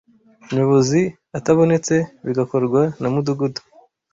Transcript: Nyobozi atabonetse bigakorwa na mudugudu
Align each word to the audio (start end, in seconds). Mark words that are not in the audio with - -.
Nyobozi 0.53 1.01
atabonetse 1.37 1.95
bigakorwa 2.25 2.81
na 2.99 3.07
mudugudu 3.13 3.61